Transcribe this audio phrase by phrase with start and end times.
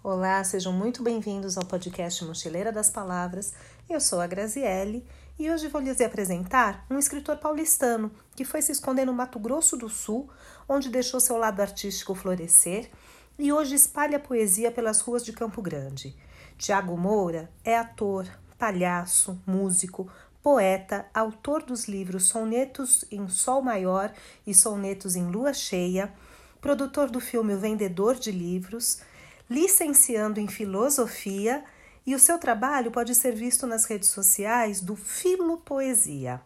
[0.00, 3.52] Olá, sejam muito bem-vindos ao podcast Mochileira das Palavras.
[3.90, 5.04] Eu sou a Graziele
[5.36, 9.76] e hoje vou lhes apresentar um escritor paulistano que foi se esconder no Mato Grosso
[9.76, 10.30] do Sul,
[10.68, 12.88] onde deixou seu lado artístico florescer
[13.36, 16.14] e hoje espalha poesia pelas ruas de Campo Grande.
[16.56, 18.24] Tiago Moura é ator,
[18.56, 20.08] palhaço, músico,
[20.40, 24.12] poeta, autor dos livros Sonetos em Sol Maior
[24.46, 26.14] e Sonetos em Lua Cheia,
[26.60, 29.02] produtor do filme O Vendedor de Livros
[29.48, 31.64] licenciando em filosofia,
[32.06, 36.40] e o seu trabalho pode ser visto nas redes sociais do Filo Poesia.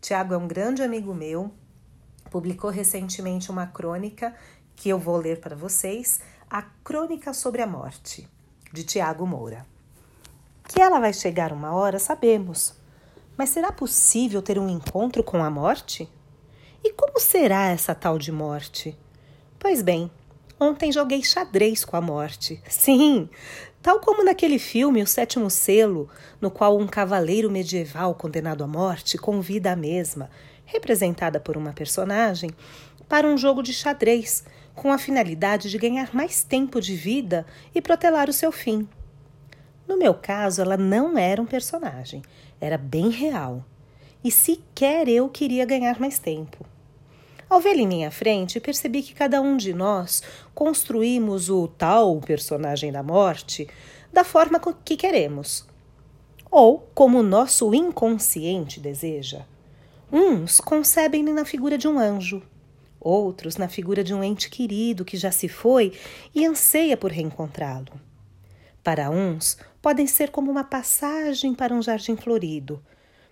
[0.00, 1.52] Tiago é um grande amigo meu,
[2.30, 4.34] publicou recentemente uma crônica
[4.74, 8.28] que eu vou ler para vocês, a Crônica sobre a Morte,
[8.72, 9.66] de Tiago Moura.
[10.68, 12.74] Que ela vai chegar uma hora, sabemos.
[13.36, 16.08] Mas será possível ter um encontro com a morte?
[16.84, 18.96] E como será essa tal de morte?
[19.58, 20.10] Pois bem,
[20.58, 22.62] Ontem joguei xadrez com a morte.
[22.66, 23.28] Sim,
[23.82, 26.08] tal como naquele filme O Sétimo Selo,
[26.40, 30.30] no qual um cavaleiro medieval condenado à morte convida a mesma,
[30.64, 32.50] representada por uma personagem,
[33.06, 37.82] para um jogo de xadrez, com a finalidade de ganhar mais tempo de vida e
[37.82, 38.88] protelar o seu fim.
[39.86, 42.22] No meu caso, ela não era um personagem,
[42.58, 43.62] era bem real.
[44.24, 46.65] E sequer eu queria ganhar mais tempo.
[47.48, 52.90] Ao vê-lo em minha frente, percebi que cada um de nós construímos o tal personagem
[52.90, 53.68] da morte
[54.12, 55.64] da forma que queremos,
[56.50, 59.44] ou como o nosso inconsciente deseja.
[60.10, 62.42] Uns concebem-no na figura de um anjo,
[62.98, 65.92] outros na figura de um ente querido que já se foi
[66.34, 68.00] e anseia por reencontrá-lo.
[68.82, 72.82] Para uns, podem ser como uma passagem para um jardim florido,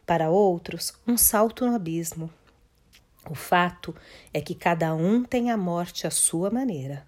[0.06, 2.30] para outros, um salto no abismo.
[3.28, 3.94] O fato
[4.32, 7.06] é que cada um tem a morte à sua maneira.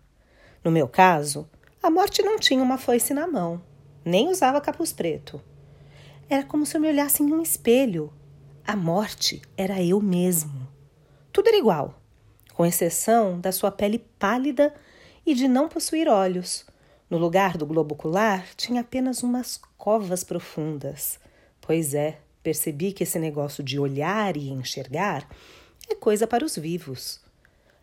[0.64, 1.48] No meu caso,
[1.82, 3.62] a morte não tinha uma foice na mão,
[4.04, 5.40] nem usava capuz preto.
[6.28, 8.12] Era como se eu me olhasse em um espelho.
[8.66, 10.66] A morte era eu mesmo.
[11.32, 12.00] Tudo era igual,
[12.54, 14.74] com exceção da sua pele pálida
[15.24, 16.66] e de não possuir olhos.
[17.10, 21.20] No lugar do globo ocular tinha apenas umas covas profundas.
[21.60, 25.28] Pois é, percebi que esse negócio de olhar e enxergar
[25.88, 27.20] é coisa para os vivos.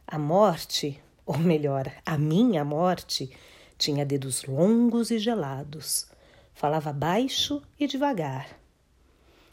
[0.06, 3.32] A morte, ou melhor, a minha morte,
[3.78, 6.08] tinha dedos longos e gelados.
[6.54, 8.48] Falava baixo e devagar.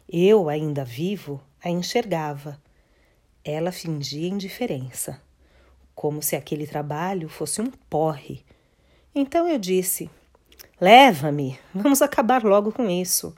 [0.09, 2.61] Eu, ainda vivo, a enxergava.
[3.45, 5.21] Ela fingia indiferença,
[5.95, 8.45] como se aquele trabalho fosse um porre.
[9.15, 10.11] Então eu disse:
[10.81, 13.35] Leva-me, vamos acabar logo com isso.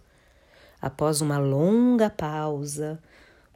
[0.81, 3.01] Após uma longa pausa,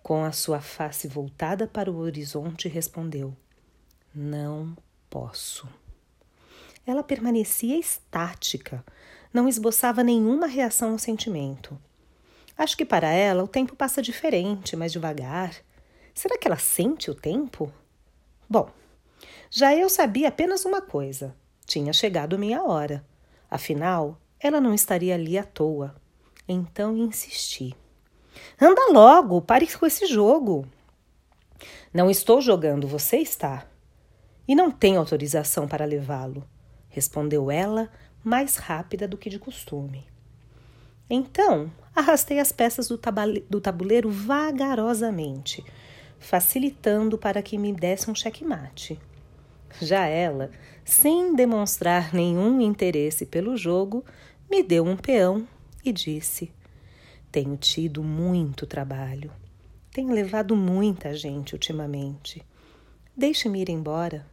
[0.06, 3.36] com a sua face voltada para o horizonte, respondeu:
[4.14, 4.76] Não
[5.10, 5.68] posso.
[6.86, 8.84] Ela permanecia estática,
[9.34, 11.76] não esboçava nenhuma reação ao sentimento.
[12.56, 15.52] Acho que para ela o tempo passa diferente, mais devagar.
[16.14, 17.72] Será que ela sente o tempo?
[18.48, 18.70] Bom,
[19.50, 21.34] já eu sabia apenas uma coisa:
[21.66, 23.04] tinha chegado minha hora.
[23.50, 25.96] Afinal, ela não estaria ali à toa.
[26.46, 27.74] Então insisti.
[28.60, 30.66] Anda logo, pare com esse jogo.
[31.92, 33.66] Não estou jogando, você está.
[34.46, 36.44] E não tenho autorização para levá-lo,
[36.88, 37.90] respondeu ela,
[38.22, 40.06] mais rápida do que de costume.
[41.08, 43.00] Então, arrastei as peças do,
[43.48, 45.64] do tabuleiro vagarosamente,
[46.18, 48.98] facilitando para que me desse um checkmate.
[49.80, 50.50] Já ela,
[50.84, 54.04] sem demonstrar nenhum interesse pelo jogo,
[54.50, 55.46] me deu um peão
[55.84, 56.52] e disse:
[57.36, 59.30] tenho tido muito trabalho.
[59.92, 62.42] Tenho levado muita gente ultimamente.
[63.14, 64.24] Deixe-me ir embora.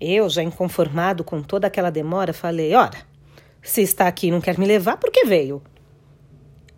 [0.00, 2.98] Eu, já inconformado com toda aquela demora, falei: Ora,
[3.60, 5.60] se está aqui e não quer me levar, por que veio?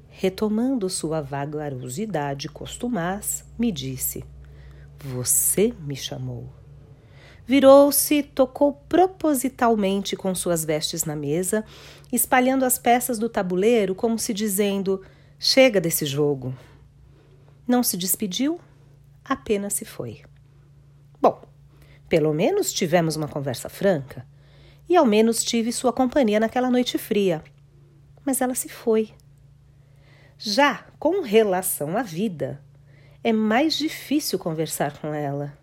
[0.09, 4.25] Retomando sua vagarosidade costumaz, me disse:
[5.01, 6.60] Você me chamou.
[7.51, 11.65] Virou-se, tocou propositalmente com suas vestes na mesa,
[12.13, 15.05] espalhando as peças do tabuleiro como se dizendo:
[15.37, 16.57] Chega desse jogo.
[17.67, 18.61] Não se despediu,
[19.25, 20.23] apenas se foi.
[21.21, 21.43] Bom,
[22.09, 24.25] pelo menos tivemos uma conversa franca
[24.89, 27.43] e ao menos tive sua companhia naquela noite fria.
[28.25, 29.11] Mas ela se foi.
[30.39, 32.63] Já com relação à vida,
[33.25, 35.59] é mais difícil conversar com ela.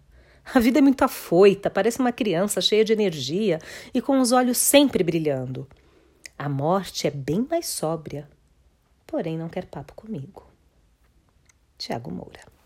[0.54, 3.60] A vida é muito afoita, parece uma criança cheia de energia
[3.94, 5.68] e com os olhos sempre brilhando.
[6.38, 8.30] A morte é bem mais sóbria,
[9.06, 10.46] porém não quer papo comigo.
[11.78, 12.57] Tiago Moura